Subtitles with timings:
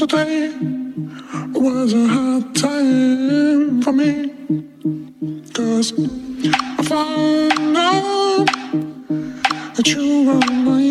[0.00, 0.50] today
[1.52, 4.32] was a hard time for me.
[5.52, 5.92] Cause
[6.78, 8.46] I found out
[9.74, 10.89] that you were my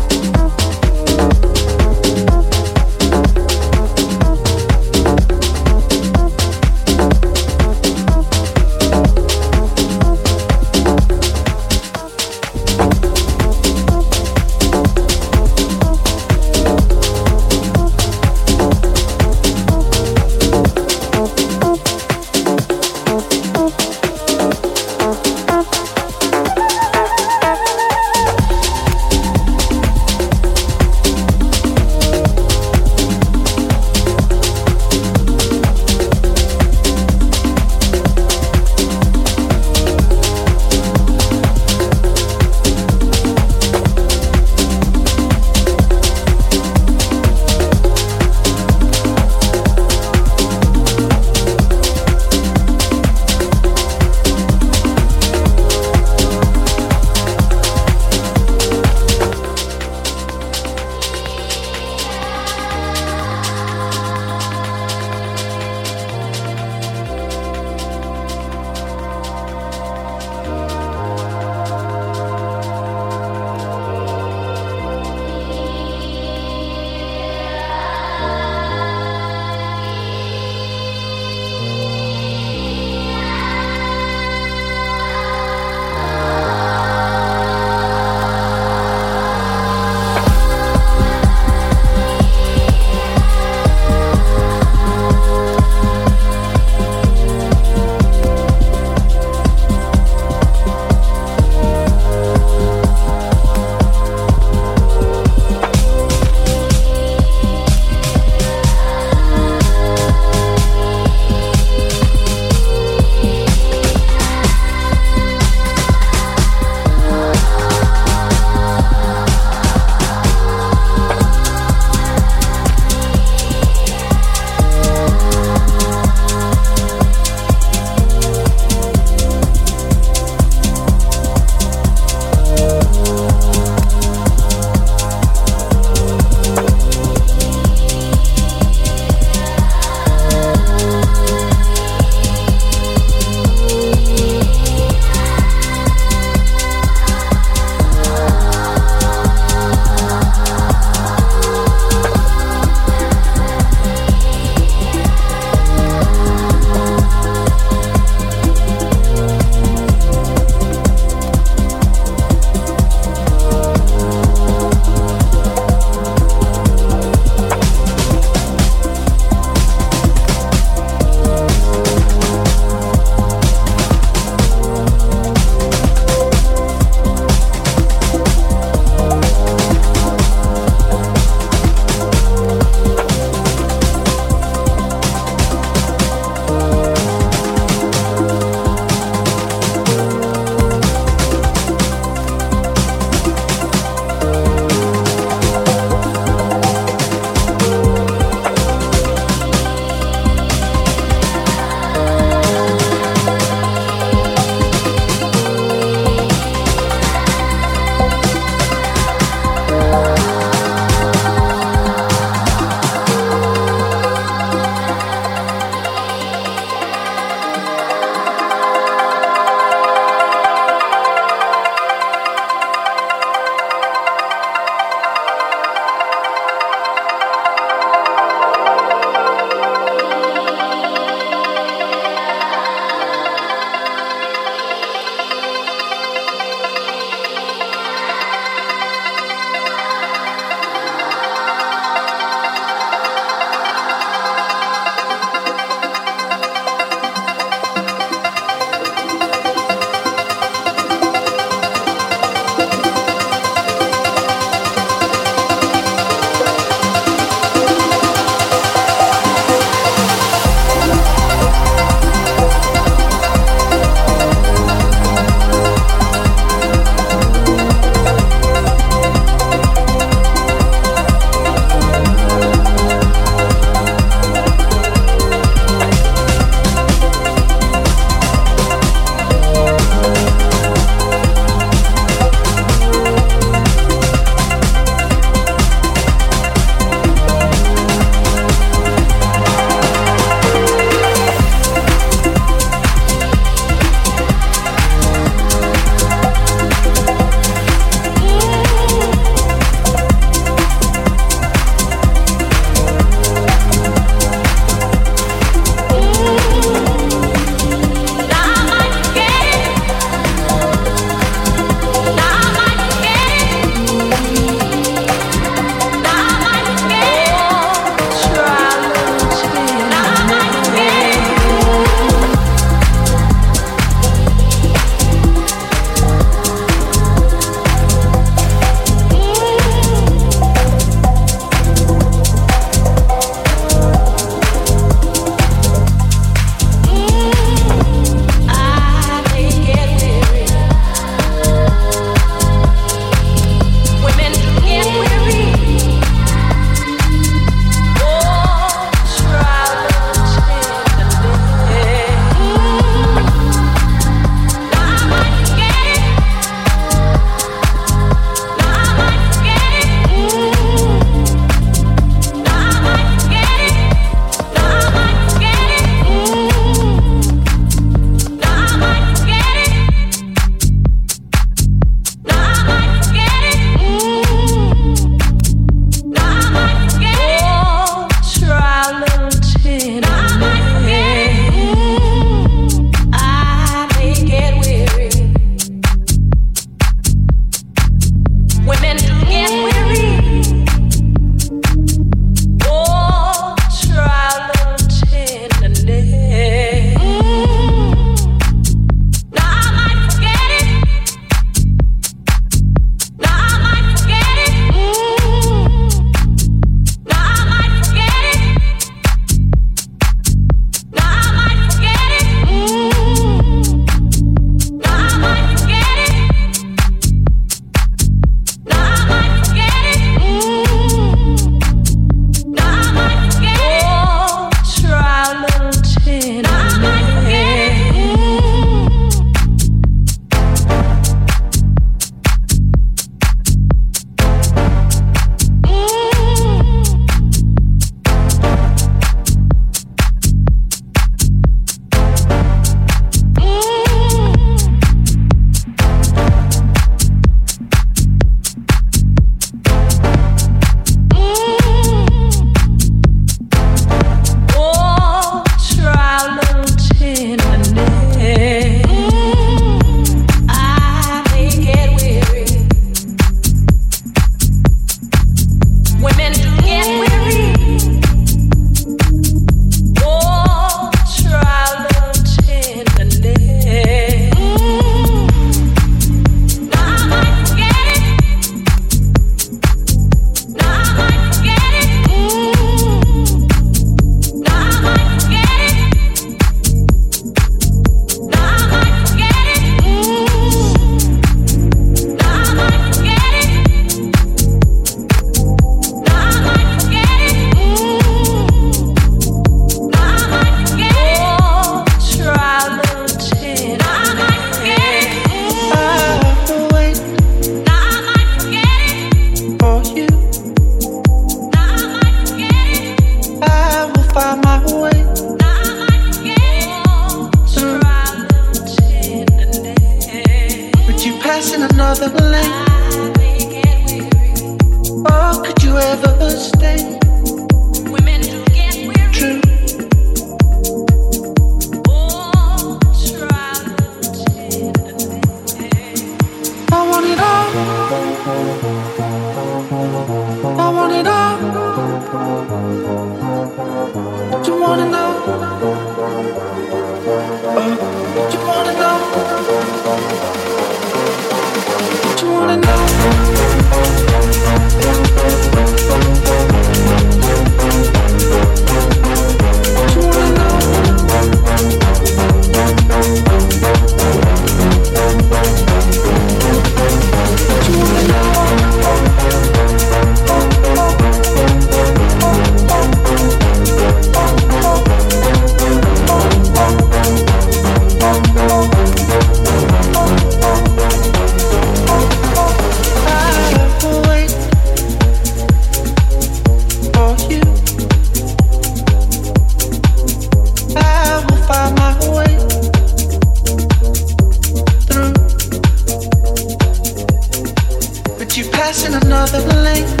[598.71, 600.00] flashing another blink.